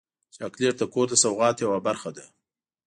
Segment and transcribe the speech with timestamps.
[0.35, 2.25] چاکلېټ د کور د سوغات یوه برخه ده.